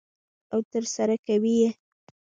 او 0.53 0.59
ترسره 0.71 1.15
کوي 1.25 1.53
یې. 1.61 1.69